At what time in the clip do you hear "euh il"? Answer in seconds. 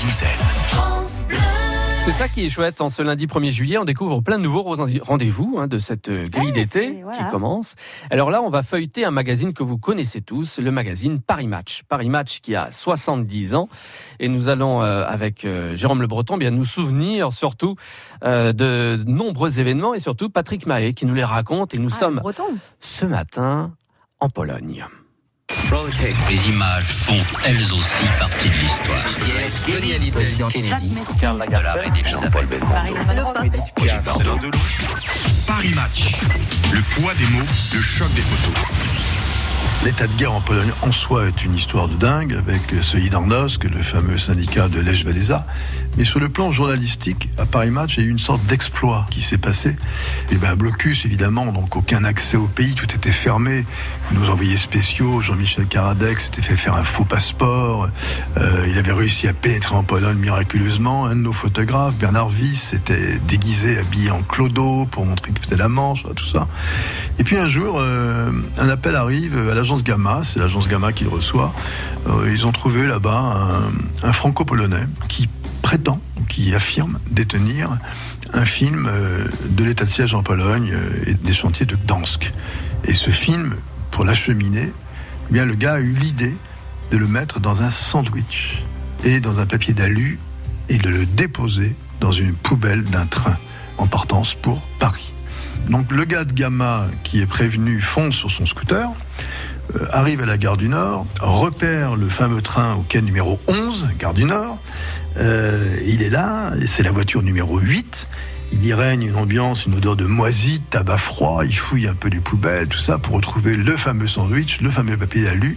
58.38-58.78, 105.16-106.02